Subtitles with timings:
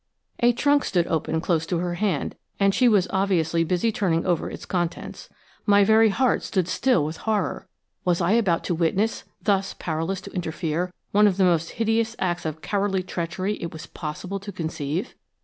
[0.39, 4.49] A trunk stood open close to her hand, and she was obviously busy turning over
[4.49, 5.29] its contents.
[5.67, 7.67] My very heart stood still with horror.
[8.03, 13.03] Was I about to witness–thus powerless to interfere–one of the most hideous acts of cowardly
[13.03, 15.13] treachery it was possible to conceive?